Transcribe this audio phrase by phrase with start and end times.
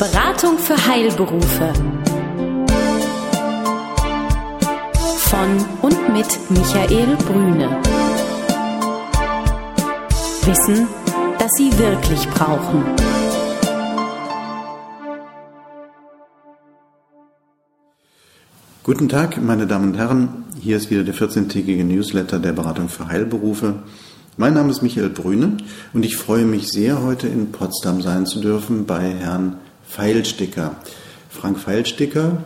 [0.00, 1.74] Beratung für Heilberufe.
[5.18, 7.68] Von und mit Michael Brüne.
[10.46, 10.88] Wissen,
[11.38, 12.82] das Sie wirklich brauchen.
[18.82, 20.44] Guten Tag, meine Damen und Herren.
[20.58, 23.82] Hier ist wieder der 14-tägige Newsletter der Beratung für Heilberufe.
[24.38, 25.58] Mein Name ist Michael Brüne
[25.92, 29.58] und ich freue mich sehr, heute in Potsdam sein zu dürfen bei Herrn
[29.90, 30.76] Feilsticker.
[31.28, 32.38] Frank Feilsticker,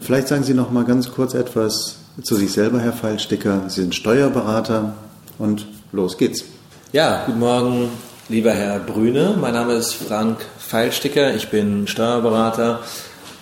[0.00, 3.62] vielleicht sagen Sie noch mal ganz kurz etwas zu sich selber, Herr Feilsticker.
[3.68, 4.94] Sie sind Steuerberater
[5.38, 6.44] und los geht's.
[6.92, 7.88] Ja, guten Morgen,
[8.28, 9.36] lieber Herr Brüne.
[9.40, 11.34] Mein Name ist Frank Feilsticker.
[11.34, 12.80] Ich bin Steuerberater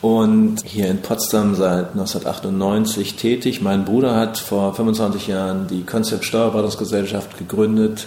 [0.01, 3.61] und hier in Potsdam seit 1998 tätig.
[3.61, 8.07] Mein Bruder hat vor 25 Jahren die Konzept Steuerberatungsgesellschaft gegründet,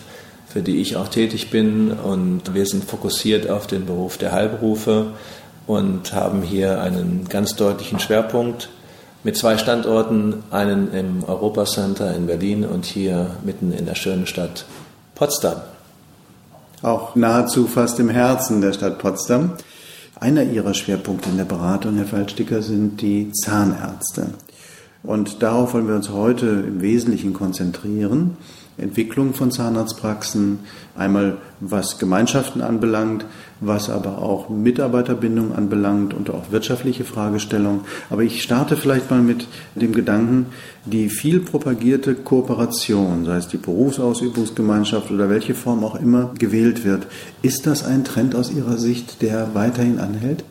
[0.53, 5.07] für die ich auch tätig bin und wir sind fokussiert auf den Beruf der Heilberufe
[5.65, 8.69] und haben hier einen ganz deutlichen Schwerpunkt
[9.23, 14.65] mit zwei Standorten, einen im Europacenter in Berlin und hier mitten in der schönen Stadt
[15.15, 15.61] Potsdam.
[16.83, 19.53] Auch nahezu fast im Herzen der Stadt Potsdam.
[20.19, 24.27] Einer Ihrer Schwerpunkte in der Beratung, Herr Fallsticker, sind die Zahnärzte.
[25.01, 28.37] Und darauf wollen wir uns heute im Wesentlichen konzentrieren.
[28.77, 30.59] Entwicklung von Zahnarztpraxen,
[30.95, 33.25] einmal was Gemeinschaften anbelangt,
[33.59, 37.81] was aber auch Mitarbeiterbindung anbelangt und auch wirtschaftliche Fragestellungen.
[38.09, 40.47] Aber ich starte vielleicht mal mit dem Gedanken,
[40.85, 47.07] die viel propagierte Kooperation, sei es die Berufsausübungsgemeinschaft oder welche Form auch immer gewählt wird,
[47.41, 50.43] ist das ein Trend aus Ihrer Sicht, der weiterhin anhält?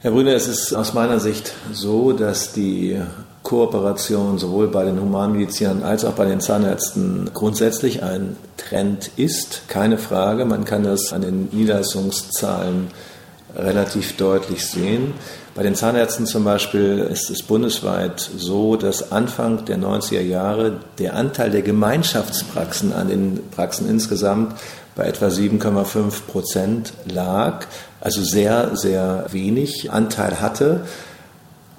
[0.00, 2.98] Herr Brüner, es ist aus meiner Sicht so, dass die
[3.50, 9.62] Kooperation sowohl bei den Humanmedizinern als auch bei den Zahnärzten grundsätzlich ein Trend ist.
[9.66, 12.92] Keine Frage, man kann das an den Niederlassungszahlen
[13.56, 15.14] relativ deutlich sehen.
[15.56, 21.16] Bei den Zahnärzten zum Beispiel ist es bundesweit so, dass Anfang der 90er Jahre der
[21.16, 24.54] Anteil der Gemeinschaftspraxen an den Praxen insgesamt
[24.94, 27.66] bei etwa 7,5 Prozent lag,
[28.00, 30.82] also sehr, sehr wenig Anteil hatte.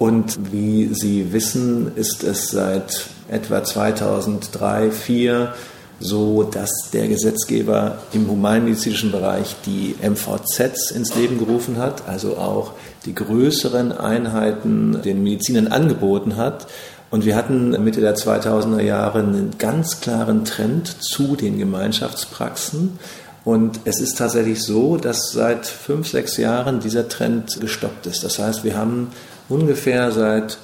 [0.02, 5.54] Und wie Sie wissen, ist es seit etwa 2003, 2004
[6.00, 12.72] so, dass der Gesetzgeber im humanmedizinischen Bereich die MVZs ins Leben gerufen hat, also auch
[13.06, 16.66] die größeren Einheiten den Medizinern angeboten hat.
[17.12, 22.98] Und wir hatten Mitte der 2000er Jahre einen ganz klaren Trend zu den Gemeinschaftspraxen.
[23.44, 28.24] Und es ist tatsächlich so, dass seit fünf, sechs Jahren dieser Trend gestoppt ist.
[28.24, 29.12] Das heißt, wir haben
[29.52, 30.58] ungefähr seit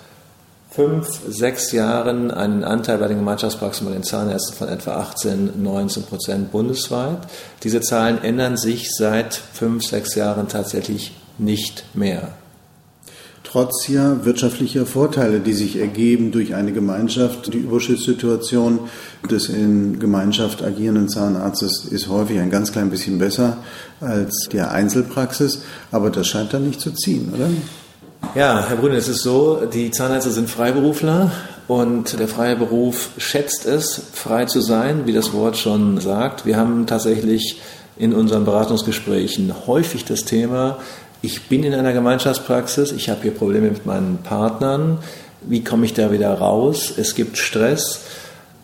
[0.71, 6.05] fünf, sechs Jahren einen Anteil bei den Gemeinschaftspraxen bei den Zahnärzten von etwa 18, 19
[6.05, 7.19] Prozent bundesweit.
[7.63, 12.29] Diese Zahlen ändern sich seit fünf, sechs Jahren tatsächlich nicht mehr.
[13.45, 18.81] Trotz ja wirtschaftlicher Vorteile, die sich ergeben durch eine Gemeinschaft, die Überschusssituation
[19.31, 23.57] des in Gemeinschaft agierenden Zahnarztes ist häufig ein ganz klein bisschen besser
[24.01, 27.49] als der Einzelpraxis, aber das scheint dann nicht zu ziehen, oder?
[28.35, 31.33] Ja, Herr Brünner, es ist so, die Zahnärzte sind Freiberufler
[31.67, 36.45] und der freie Beruf schätzt es, frei zu sein, wie das Wort schon sagt.
[36.45, 37.61] Wir haben tatsächlich
[37.97, 40.79] in unseren Beratungsgesprächen häufig das Thema,
[41.21, 44.99] ich bin in einer Gemeinschaftspraxis, ich habe hier Probleme mit meinen Partnern,
[45.43, 46.93] wie komme ich da wieder raus?
[46.97, 48.03] Es gibt Stress.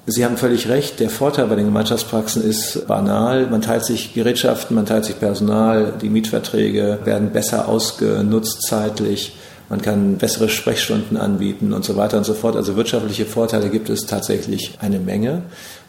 [0.06, 3.46] Sie haben völlig recht, der Vorteil bei den Gemeinschaftspraxen ist banal.
[3.46, 9.32] Man teilt sich Gerätschaften, man teilt sich Personal, die Mietverträge werden besser ausgenutzt zeitlich
[9.74, 12.54] man kann bessere Sprechstunden anbieten und so weiter und so fort.
[12.54, 15.42] Also wirtschaftliche Vorteile gibt es tatsächlich eine Menge.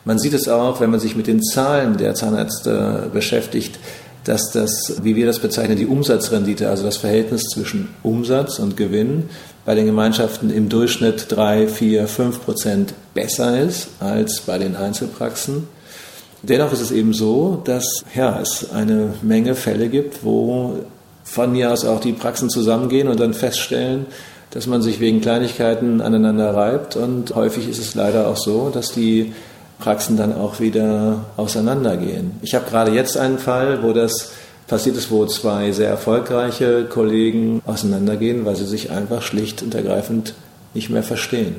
[0.06, 3.78] Man sieht es auch, wenn man sich mit den Zahlen der Zahnärzte beschäftigt,
[4.24, 9.30] dass das, wie wir das bezeichnen, die Umsatzrendite, also das Verhältnis zwischen Umsatz und Gewinn
[9.66, 15.68] bei den Gemeinschaften im Durchschnitt drei, vier, fünf Prozent besser ist als bei den Einzelpraxen.
[16.42, 20.80] Dennoch ist es eben so, dass ja, es eine Menge Fälle gibt, wo
[21.26, 24.06] von mir aus auch die Praxen zusammengehen und dann feststellen,
[24.52, 26.96] dass man sich wegen Kleinigkeiten aneinander reibt.
[26.96, 29.34] Und häufig ist es leider auch so, dass die
[29.80, 32.32] Praxen dann auch wieder auseinandergehen.
[32.42, 34.32] Ich habe gerade jetzt einen Fall, wo das
[34.68, 40.36] passiert ist, wo zwei sehr erfolgreiche Kollegen auseinandergehen, weil sie sich einfach schlicht und ergreifend
[40.74, 41.56] nicht mehr verstehen.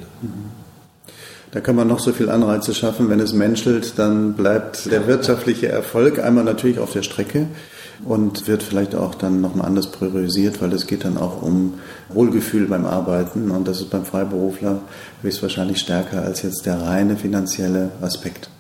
[1.52, 3.10] Da kann man noch so viel Anreize schaffen.
[3.10, 7.46] Wenn es menschelt, dann bleibt der wirtschaftliche Erfolg einmal natürlich auf der Strecke
[8.04, 11.74] und wird vielleicht auch dann nochmal anders priorisiert, weil es geht dann auch um
[12.08, 14.80] Wohlgefühl beim Arbeiten und das ist beim Freiberufler
[15.22, 18.50] höchstwahrscheinlich stärker als jetzt der reine finanzielle Aspekt.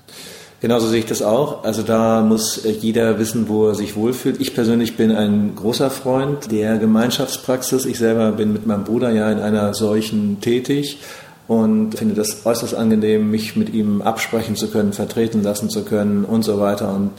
[0.60, 1.64] Genauso sehe ich das auch.
[1.64, 4.40] Also da muss jeder wissen, wo er sich wohlfühlt.
[4.40, 7.84] Ich persönlich bin ein großer Freund der Gemeinschaftspraxis.
[7.84, 10.98] Ich selber bin mit meinem Bruder ja in einer solchen tätig
[11.46, 16.24] und finde das äußerst angenehm, mich mit ihm absprechen zu können, vertreten lassen zu können
[16.24, 16.92] und so weiter.
[16.94, 17.10] Und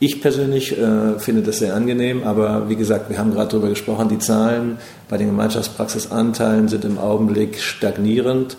[0.00, 4.08] ich persönlich äh, finde das sehr angenehm, aber wie gesagt, wir haben gerade darüber gesprochen,
[4.08, 8.56] die Zahlen bei den Gemeinschaftspraxisanteilen sind im Augenblick stagnierend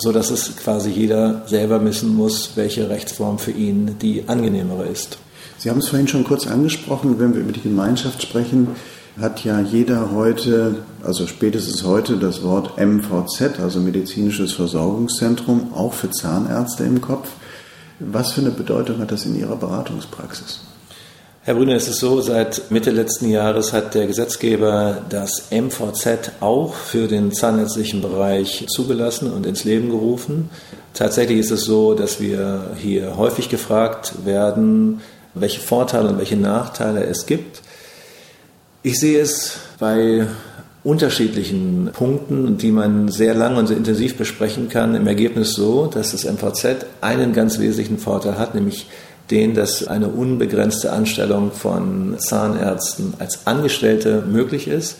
[0.00, 5.18] so dass es quasi jeder selber wissen muss, welche Rechtsform für ihn die angenehmere ist.
[5.58, 8.68] Sie haben es vorhin schon kurz angesprochen, wenn wir über die Gemeinschaft sprechen,
[9.20, 16.10] hat ja jeder heute, also spätestens heute, das Wort MVZ, also medizinisches Versorgungszentrum, auch für
[16.10, 17.28] Zahnärzte im Kopf.
[18.00, 20.60] Was für eine Bedeutung hat das in Ihrer Beratungspraxis?
[21.42, 26.74] Herr Brüner, es ist so, seit Mitte letzten Jahres hat der Gesetzgeber das MVZ auch
[26.74, 30.48] für den zahnärztlichen Bereich zugelassen und ins Leben gerufen.
[30.94, 35.02] Tatsächlich ist es so, dass wir hier häufig gefragt werden,
[35.34, 37.60] welche Vorteile und welche Nachteile es gibt.
[38.82, 40.26] Ich sehe es bei
[40.82, 46.12] unterschiedlichen Punkten, die man sehr lang und sehr intensiv besprechen kann, im Ergebnis so, dass
[46.12, 48.86] das MVZ einen ganz wesentlichen Vorteil hat, nämlich
[49.30, 54.96] den, dass eine unbegrenzte Anstellung von Zahnärzten als Angestellte möglich ist.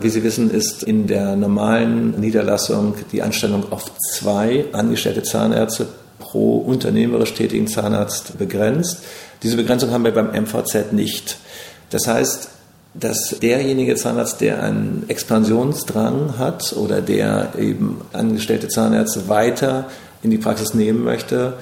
[0.00, 5.86] Wie Sie wissen, ist in der normalen Niederlassung die Anstellung auf zwei angestellte Zahnärzte
[6.20, 8.98] pro unternehmerisch tätigen Zahnarzt begrenzt.
[9.42, 11.38] Diese Begrenzung haben wir beim MVZ nicht.
[11.90, 12.50] Das heißt,
[12.98, 19.86] dass derjenige Zahnarzt, der einen Expansionsdrang hat oder der eben angestellte Zahnärzte weiter
[20.22, 21.54] in die Praxis nehmen möchte,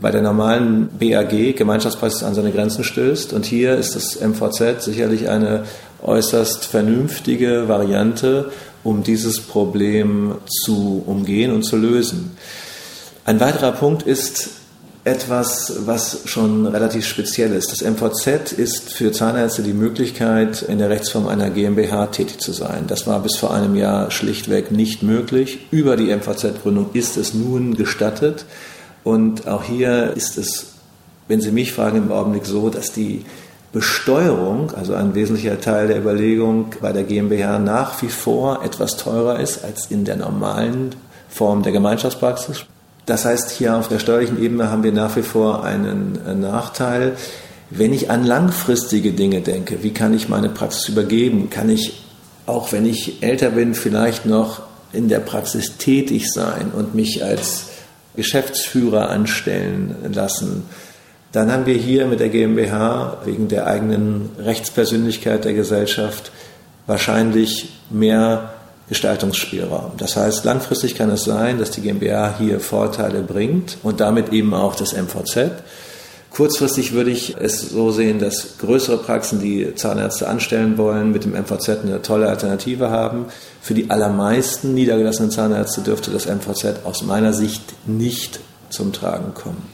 [0.00, 3.32] bei der normalen BAG, Gemeinschaftspraxis, an seine Grenzen stößt.
[3.32, 5.64] Und hier ist das MVZ sicherlich eine
[6.02, 8.50] äußerst vernünftige Variante,
[8.82, 12.36] um dieses Problem zu umgehen und zu lösen.
[13.24, 14.50] Ein weiterer Punkt ist
[15.04, 17.70] etwas, was schon relativ speziell ist.
[17.70, 22.86] Das MVZ ist für Zahnärzte die Möglichkeit, in der Rechtsform einer GmbH tätig zu sein.
[22.86, 25.66] Das war bis vor einem Jahr schlichtweg nicht möglich.
[25.70, 28.46] Über die MVZ-Gründung ist es nun gestattet.
[29.04, 30.72] Und auch hier ist es,
[31.28, 33.26] wenn Sie mich fragen, im Augenblick so, dass die
[33.72, 39.38] Besteuerung, also ein wesentlicher Teil der Überlegung bei der GmbH nach wie vor etwas teurer
[39.40, 40.94] ist als in der normalen
[41.28, 42.64] Form der Gemeinschaftspraxis.
[43.06, 47.16] Das heißt, hier auf der steuerlichen Ebene haben wir nach wie vor einen äh, Nachteil.
[47.70, 51.50] Wenn ich an langfristige Dinge denke, wie kann ich meine Praxis übergeben?
[51.50, 52.04] Kann ich,
[52.46, 54.62] auch wenn ich älter bin, vielleicht noch
[54.92, 57.66] in der Praxis tätig sein und mich als
[58.16, 60.62] Geschäftsführer anstellen lassen.
[61.32, 66.30] Dann haben wir hier mit der GmbH wegen der eigenen Rechtspersönlichkeit der Gesellschaft
[66.86, 68.53] wahrscheinlich mehr
[68.88, 69.92] Gestaltungsspielraum.
[69.96, 74.52] Das heißt, langfristig kann es sein, dass die GmbH hier Vorteile bringt und damit eben
[74.52, 75.50] auch das MVZ.
[76.30, 81.32] Kurzfristig würde ich es so sehen, dass größere Praxen, die Zahnärzte anstellen wollen, mit dem
[81.32, 83.26] MVZ eine tolle Alternative haben.
[83.62, 89.73] Für die allermeisten niedergelassenen Zahnärzte dürfte das MVZ aus meiner Sicht nicht zum Tragen kommen.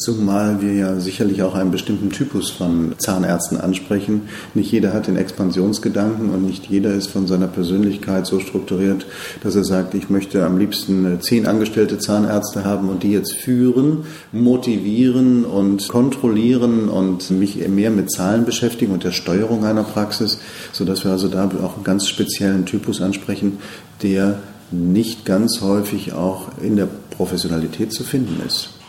[0.00, 4.22] Zumal wir ja sicherlich auch einen bestimmten Typus von Zahnärzten ansprechen.
[4.54, 9.04] Nicht jeder hat den Expansionsgedanken und nicht jeder ist von seiner Persönlichkeit so strukturiert,
[9.42, 13.34] dass er sagt, ich möchte am liebsten äh, zehn angestellte Zahnärzte haben und die jetzt
[13.34, 20.38] führen, motivieren und kontrollieren und mich mehr mit Zahlen beschäftigen und der Steuerung einer Praxis,
[20.72, 23.58] sodass wir also da auch einen ganz speziellen Typus ansprechen,
[24.02, 24.38] der
[24.70, 28.79] nicht ganz häufig auch in der Professionalität zu finden ist.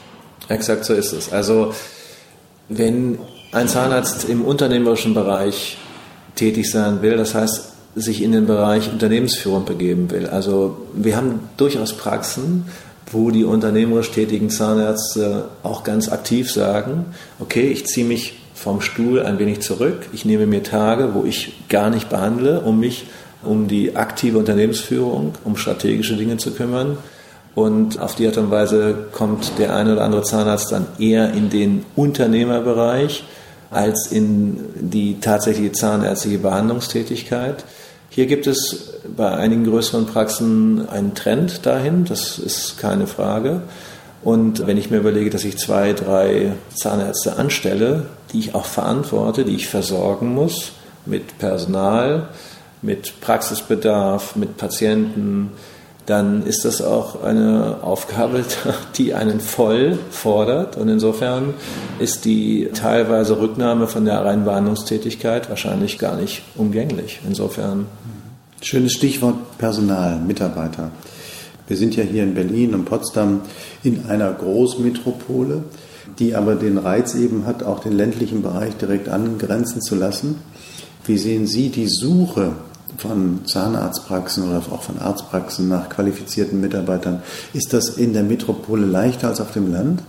[0.51, 1.31] Exakt so ist es.
[1.31, 1.73] Also
[2.69, 3.19] wenn
[3.51, 5.77] ein Zahnarzt im unternehmerischen Bereich
[6.35, 10.27] tätig sein will, das heißt, sich in den Bereich Unternehmensführung begeben will.
[10.27, 12.65] Also wir haben durchaus Praxen,
[13.11, 17.07] wo die unternehmerisch tätigen Zahnärzte auch ganz aktiv sagen,
[17.39, 21.67] okay, ich ziehe mich vom Stuhl ein wenig zurück, ich nehme mir Tage, wo ich
[21.67, 23.07] gar nicht behandle, um mich
[23.43, 26.97] um die aktive Unternehmensführung, um strategische Dinge zu kümmern
[27.55, 31.49] und auf die Art und Weise kommt der eine oder andere Zahnarzt dann eher in
[31.49, 33.23] den Unternehmerbereich
[33.69, 37.63] als in die tatsächliche zahnärztliche Behandlungstätigkeit.
[38.09, 43.61] Hier gibt es bei einigen größeren Praxen einen Trend dahin, das ist keine Frage.
[44.23, 49.45] Und wenn ich mir überlege, dass ich zwei, drei Zahnärzte anstelle, die ich auch verantworte,
[49.45, 50.73] die ich versorgen muss
[51.05, 52.27] mit Personal,
[52.81, 55.51] mit Praxisbedarf, mit Patienten,
[56.05, 58.43] dann ist das auch eine Aufgabe,
[58.97, 60.77] die einen voll fordert.
[60.77, 61.53] Und insofern
[61.99, 67.19] ist die teilweise Rücknahme von der reinen Behandlungstätigkeit wahrscheinlich gar nicht umgänglich.
[67.27, 67.85] Insofern.
[68.61, 70.91] Schönes Stichwort Personal, Mitarbeiter.
[71.67, 73.41] Wir sind ja hier in Berlin und Potsdam
[73.83, 75.63] in einer Großmetropole.
[76.19, 80.35] die aber den Reiz eben hat, auch den ländlichen Bereich direkt angrenzen zu lassen.
[81.05, 82.51] Wie sehen Sie die Suche
[83.01, 87.21] von Zahnarztpraxen oder auch von Arztpraxen nach qualifizierten Mitarbeitern?
[87.53, 90.03] Ist das in der Metropole leichter als auf dem Land?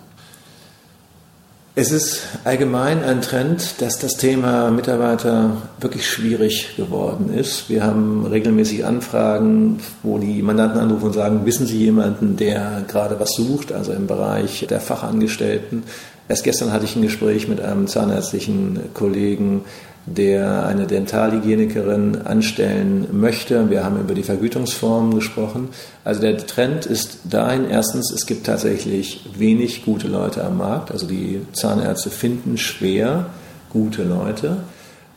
[1.74, 7.70] Es ist allgemein ein Trend, dass das Thema Mitarbeiter wirklich schwierig geworden ist.
[7.70, 13.18] Wir haben regelmäßig Anfragen, wo die Mandanten anrufen und sagen, wissen Sie jemanden, der gerade
[13.18, 15.84] was sucht, also im Bereich der Fachangestellten.
[16.28, 19.62] Erst gestern hatte ich ein Gespräch mit einem zahnärztlichen Kollegen,
[20.06, 23.70] der eine Dentalhygienikerin anstellen möchte.
[23.70, 25.68] Wir haben über die Vergütungsformen gesprochen.
[26.04, 30.90] Also der Trend ist dahin, erstens, es gibt tatsächlich wenig gute Leute am Markt.
[30.90, 33.26] Also die Zahnärzte finden schwer
[33.70, 34.58] gute Leute.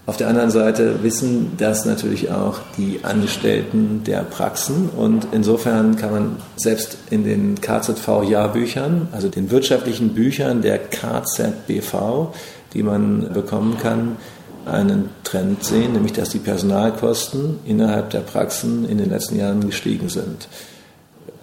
[0.08, 6.12] Auf der anderen Seite wissen das natürlich auch die Angestellten der Praxen und insofern kann
[6.12, 12.36] man selbst in den KZV-Jahrbüchern, also den wirtschaftlichen Büchern der KZBV,
[12.75, 14.18] die man bekommen kann,
[14.66, 20.10] einen Trend sehen, nämlich dass die Personalkosten innerhalb der Praxen in den letzten Jahren gestiegen
[20.10, 20.48] sind.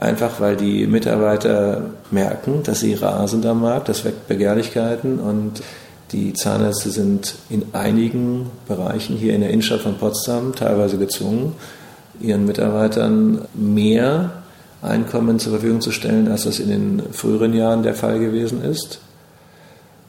[0.01, 5.63] Einfach weil die Mitarbeiter merken, dass sie rasen am Markt, das weckt Begehrlichkeiten und
[6.11, 11.55] die Zahnärzte sind in einigen Bereichen hier in der Innenstadt von Potsdam teilweise gezwungen,
[12.21, 14.43] ihren Mitarbeitern mehr
[14.83, 18.99] Einkommen zur Verfügung zu stellen, als das in den früheren Jahren der Fall gewesen ist,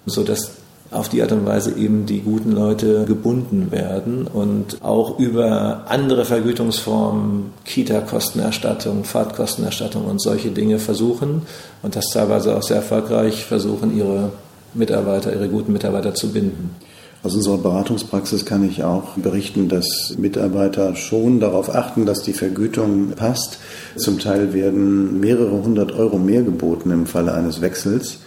[0.07, 0.62] sodass
[0.93, 6.25] auf die Art und Weise eben die guten Leute gebunden werden und auch über andere
[6.25, 11.43] Vergütungsformen, Kita-Kostenerstattung, Fahrtkostenerstattung und solche Dinge versuchen
[11.81, 14.31] und das teilweise auch sehr erfolgreich versuchen, ihre
[14.73, 16.75] Mitarbeiter, ihre guten Mitarbeiter zu binden.
[17.23, 23.11] Aus unserer Beratungspraxis kann ich auch berichten, dass Mitarbeiter schon darauf achten, dass die Vergütung
[23.11, 23.59] passt.
[23.95, 28.19] Zum Teil werden mehrere hundert Euro mehr geboten im Falle eines Wechsels.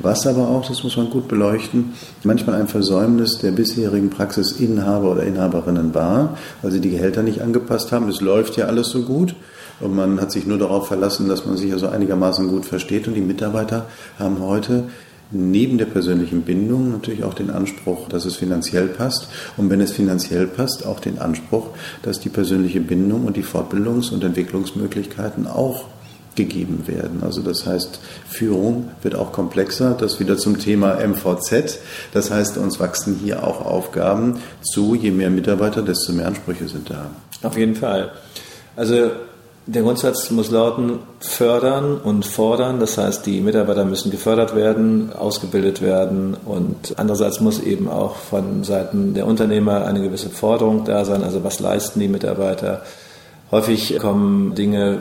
[0.00, 1.92] Was aber auch, das muss man gut beleuchten,
[2.24, 7.92] manchmal ein Versäumnis der bisherigen Praxisinhaber oder Inhaberinnen war, weil sie die Gehälter nicht angepasst
[7.92, 8.08] haben.
[8.08, 9.34] Es läuft ja alles so gut.
[9.80, 13.08] Und man hat sich nur darauf verlassen, dass man sich also einigermaßen gut versteht.
[13.08, 13.86] Und die Mitarbeiter
[14.18, 14.84] haben heute
[15.30, 19.28] neben der persönlichen Bindung natürlich auch den Anspruch, dass es finanziell passt.
[19.56, 21.70] Und wenn es finanziell passt, auch den Anspruch,
[22.02, 25.86] dass die persönliche Bindung und die Fortbildungs- und Entwicklungsmöglichkeiten auch
[26.36, 27.22] gegeben werden.
[27.22, 29.96] Also das heißt, Führung wird auch komplexer.
[29.98, 31.78] Das wieder zum Thema MVZ.
[32.12, 34.94] Das heißt, uns wachsen hier auch Aufgaben zu.
[34.94, 37.06] Je mehr Mitarbeiter, desto mehr Ansprüche sind da.
[37.42, 38.12] Auf jeden Fall.
[38.76, 39.10] Also
[39.66, 42.80] der Grundsatz muss lauten, fördern und fordern.
[42.80, 48.62] Das heißt, die Mitarbeiter müssen gefördert werden, ausgebildet werden und andererseits muss eben auch von
[48.62, 51.22] Seiten der Unternehmer eine gewisse Forderung da sein.
[51.22, 52.82] Also was leisten die Mitarbeiter?
[53.50, 55.00] Häufig kommen Dinge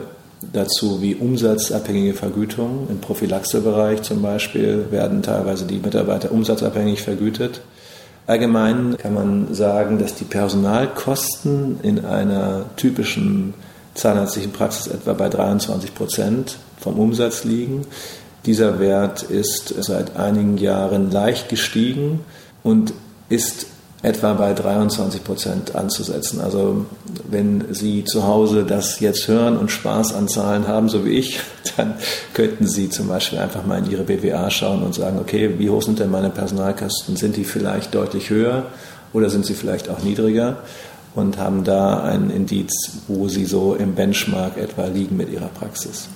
[0.52, 2.88] dazu wie umsatzabhängige Vergütung.
[2.90, 7.62] Im Prophylaxebereich zum Beispiel werden teilweise die Mitarbeiter umsatzabhängig vergütet.
[8.26, 13.54] Allgemein kann man sagen, dass die Personalkosten in einer typischen
[13.96, 17.82] zahnärztlichen Praxis etwa bei 23 Prozent vom Umsatz liegen.
[18.46, 22.22] Dieser Wert ist seit einigen Jahren leicht gestiegen
[22.64, 22.94] und
[23.30, 23.68] ist
[24.04, 26.42] etwa bei 23 Prozent anzusetzen.
[26.42, 26.86] Also
[27.30, 31.40] wenn Sie zu Hause das jetzt hören und Spaß an Zahlen haben, so wie ich,
[31.78, 31.96] dann
[32.34, 35.82] könnten Sie zum Beispiel einfach mal in Ihre BWA schauen und sagen, okay, wie hoch
[35.82, 37.16] sind denn meine Personalkosten?
[37.16, 38.66] Sind die vielleicht deutlich höher
[39.14, 40.58] oder sind sie vielleicht auch niedriger?
[41.16, 42.74] Und haben da ein Indiz,
[43.08, 46.08] wo Sie so im Benchmark etwa liegen mit Ihrer Praxis.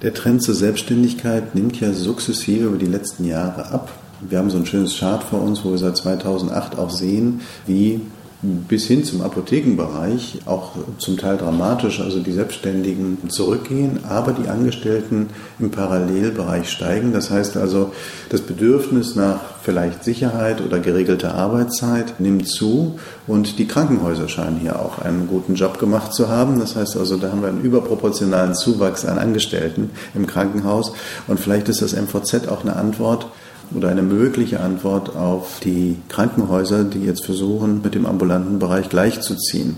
[0.00, 3.92] Der Trend zur Selbstständigkeit nimmt ja sukzessive über die letzten Jahre ab.
[4.20, 8.00] Wir haben so ein schönes Chart vor uns, wo wir seit 2008 auch sehen, wie
[8.40, 15.30] bis hin zum Apothekenbereich auch zum Teil dramatisch, also die Selbstständigen zurückgehen, aber die Angestellten
[15.58, 17.12] im Parallelbereich steigen.
[17.12, 17.92] Das heißt also,
[18.28, 24.78] das Bedürfnis nach vielleicht Sicherheit oder geregelter Arbeitszeit nimmt zu und die Krankenhäuser scheinen hier
[24.78, 26.60] auch einen guten Job gemacht zu haben.
[26.60, 30.92] Das heißt also, da haben wir einen überproportionalen Zuwachs an Angestellten im Krankenhaus
[31.26, 33.26] und vielleicht ist das MVZ auch eine Antwort,
[33.74, 39.76] oder eine mögliche Antwort auf die Krankenhäuser, die jetzt versuchen, mit dem ambulanten Bereich gleichzuziehen.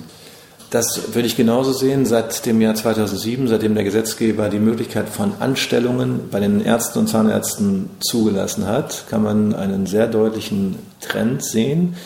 [0.71, 2.07] Das würde ich genauso sehen.
[2.07, 7.09] Seit dem Jahr 2007, seitdem der Gesetzgeber die Möglichkeit von Anstellungen bei den Ärzten und
[7.09, 11.97] Zahnärzten zugelassen hat, kann man einen sehr deutlichen Trend sehen,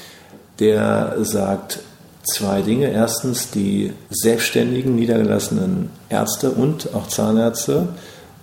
[0.60, 1.80] der sagt
[2.22, 2.90] zwei Dinge.
[2.90, 7.88] Erstens, die selbstständigen, niedergelassenen Ärzte und auch Zahnärzte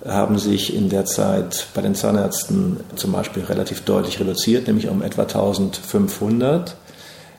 [0.07, 5.01] haben sich in der Zeit bei den Zahnärzten zum Beispiel relativ deutlich reduziert, nämlich um
[5.01, 6.75] etwa 1500.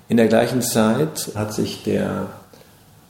[0.09, 2.29] In der gleichen Zeit hat sich der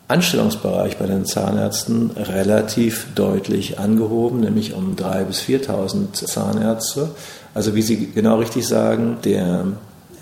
[0.09, 7.11] Anstellungsbereich bei den Zahnärzten relativ deutlich angehoben, nämlich um 3.000 bis 4.000 Zahnärzte.
[7.55, 9.67] Also wie Sie genau richtig sagen, der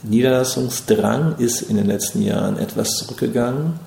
[0.03, 3.79] Niederlassungsdrang ist in den letzten Jahren etwas zurückgegangen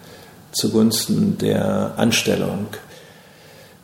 [0.53, 2.67] zugunsten der Anstellung.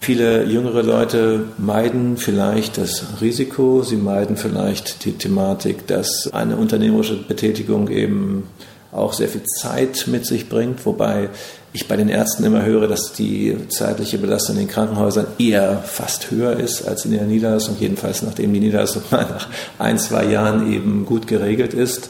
[0.01, 7.17] Viele jüngere Leute meiden vielleicht das Risiko, sie meiden vielleicht die Thematik, dass eine unternehmerische
[7.17, 8.47] Betätigung eben
[8.91, 11.29] auch sehr viel Zeit mit sich bringt, wobei
[11.73, 16.31] ich bei den Ärzten immer höre, dass die zeitliche Belastung in den Krankenhäusern eher fast
[16.31, 20.71] höher ist als in der Niederlassung, jedenfalls nachdem die Niederlassung mal nach ein, zwei Jahren
[20.71, 22.09] eben gut geregelt ist.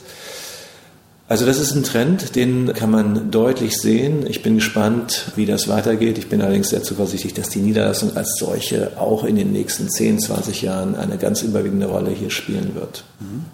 [1.30, 4.26] Also das ist ein Trend, den kann man deutlich sehen.
[4.28, 6.18] Ich bin gespannt, wie das weitergeht.
[6.18, 10.22] Ich bin allerdings sehr zuversichtlich, dass die Niederlassung als solche auch in den nächsten 10,
[10.22, 13.04] 20 Jahren eine ganz überwiegende Rolle hier spielen wird.
[13.20, 13.46] Mhm.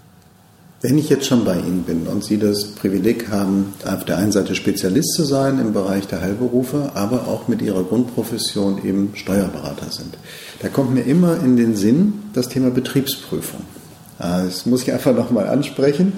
[0.80, 4.32] Wenn ich jetzt schon bei Ihnen bin und Sie das Privileg haben, auf der einen
[4.32, 9.92] Seite Spezialist zu sein im Bereich der Heilberufe, aber auch mit Ihrer Grundprofession eben Steuerberater
[9.92, 10.18] sind,
[10.62, 13.62] da kommt mir immer in den Sinn das Thema Betriebsprüfung.
[14.18, 16.14] Das muss ich einfach nochmal ansprechen.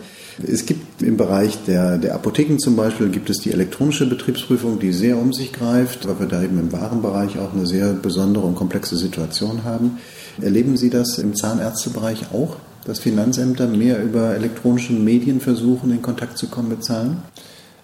[0.45, 4.93] Es gibt im Bereich der, der Apotheken zum Beispiel gibt es die elektronische Betriebsprüfung, die
[4.93, 8.55] sehr um sich greift, weil wir da eben im Warenbereich auch eine sehr besondere und
[8.55, 9.97] komplexe Situation haben.
[10.41, 12.57] Erleben Sie das im Zahnärztebereich auch?
[12.87, 17.17] dass Finanzämter mehr über elektronische Medien versuchen, in Kontakt zu kommen mit Zahlen?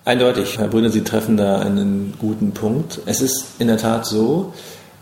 [0.05, 3.01] Eindeutig, Herr Brünner, Sie treffen da einen guten Punkt.
[3.05, 4.53] Es ist in der Tat so,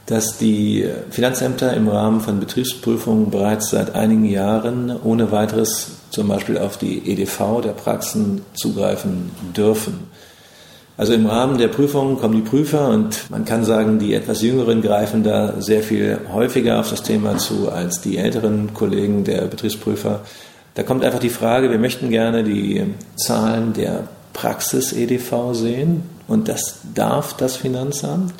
[0.07, 6.57] dass die Finanzämter im Rahmen von Betriebsprüfungen bereits seit einigen Jahren ohne weiteres zum Beispiel
[6.57, 10.11] auf die EDV der Praxen zugreifen dürfen.
[10.97, 14.81] Also im Rahmen der Prüfungen kommen die Prüfer und man kann sagen, die etwas Jüngeren
[14.81, 20.19] greifen da sehr viel häufiger auf das Thema zu als die älteren Kollegen der Betriebsprüfer.
[20.75, 24.03] Da kommt einfach die Frage, wir möchten gerne die Zahlen der
[24.33, 28.33] Praxis-EDV sehen und das darf das Finanzamt.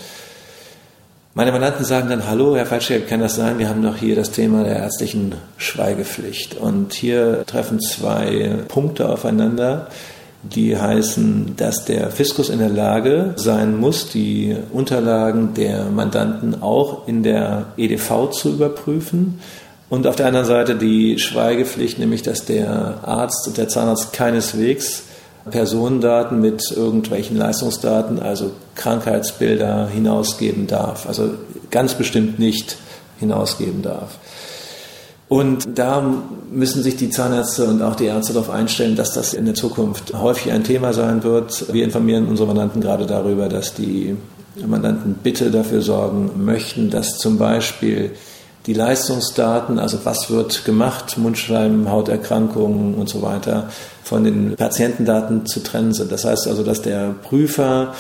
[1.34, 3.58] Meine Mandanten sagen dann, hallo, Herr Falschek, kann das sein?
[3.58, 6.58] Wir haben doch hier das Thema der ärztlichen Schweigepflicht.
[6.58, 9.88] Und hier treffen zwei Punkte aufeinander
[10.44, 17.08] die heißen, dass der Fiskus in der Lage sein muss, die Unterlagen der Mandanten auch
[17.08, 19.40] in der EDV zu überprüfen.
[19.90, 25.04] Und auf der anderen Seite die Schweigepflicht, nämlich dass der Arzt und der Zahnarzt keineswegs
[25.50, 31.08] Personendaten mit irgendwelchen Leistungsdaten, also Krankheitsbilder hinausgeben darf.
[31.08, 31.32] Also
[31.70, 32.78] ganz bestimmt nicht
[33.20, 34.18] hinausgeben darf.
[35.32, 36.04] Und da
[36.52, 40.14] müssen sich die Zahnärzte und auch die Ärzte darauf einstellen, dass das in der Zukunft
[40.14, 41.72] häufig ein Thema sein wird.
[41.74, 44.18] Wir informieren unsere Mandanten gerade darüber, dass die
[44.68, 48.12] Mandanten bitte dafür sorgen möchten, dass zum Beispiel
[48.66, 53.70] die Leistungsdaten, also was wird gemacht, Mundschleim, Hauterkrankungen und so weiter,
[54.04, 56.12] von den Patientendaten zu trennen sind.
[56.12, 57.94] Das heißt also, dass der Prüfer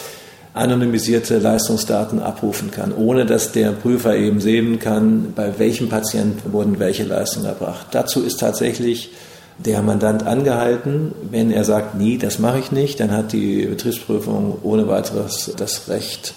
[0.53, 6.79] anonymisierte Leistungsdaten abrufen kann, ohne dass der Prüfer eben sehen kann, bei welchem Patienten wurden
[6.79, 7.87] welche Leistungen erbracht.
[7.91, 9.11] Dazu ist tatsächlich
[9.57, 11.13] der Mandant angehalten.
[11.29, 15.87] Wenn er sagt, nie, das mache ich nicht, dann hat die Betriebsprüfung ohne weiteres das
[15.87, 16.33] Recht,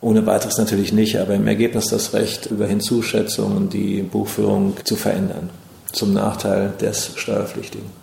[0.00, 5.50] ohne weiteres natürlich nicht, aber im Ergebnis das Recht, über Hinzuschätzungen die Buchführung zu verändern,
[5.92, 7.97] zum Nachteil des Steuerpflichtigen.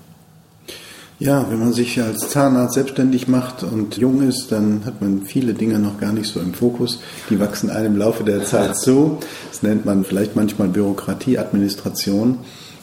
[1.18, 5.54] Ja, wenn man sich als Zahnarzt selbstständig macht und jung ist, dann hat man viele
[5.54, 7.00] Dinge noch gar nicht so im Fokus.
[7.30, 9.18] Die wachsen einem im Laufe der Zeit zu.
[9.50, 12.40] Das nennt man vielleicht manchmal Bürokratie, Administration.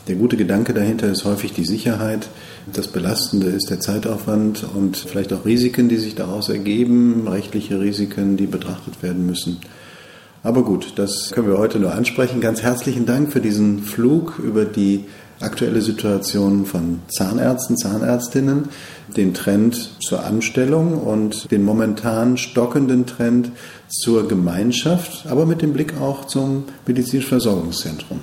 [0.08, 2.28] Der gute Gedanke dahinter ist häufig die Sicherheit.
[2.72, 8.38] Das Belastende ist der Zeitaufwand und vielleicht auch Risiken, die sich daraus ergeben, rechtliche Risiken,
[8.38, 9.58] die betrachtet werden müssen.
[10.42, 12.40] Aber gut, das können wir heute nur ansprechen.
[12.40, 15.04] Ganz herzlichen Dank für diesen Flug über die
[15.42, 18.68] aktuelle Situation von Zahnärzten, Zahnärztinnen,
[19.16, 23.50] den Trend zur Anstellung und den momentan stockenden Trend
[23.88, 28.20] zur Gemeinschaft, aber mit dem Blick auch zum medizinischen Versorgungszentrum.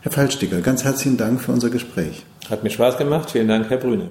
[0.00, 2.24] Herr Falsticker, ganz herzlichen Dank für unser Gespräch.
[2.48, 3.30] Hat mir Spaß gemacht.
[3.30, 4.10] Vielen Dank, Herr Brüne.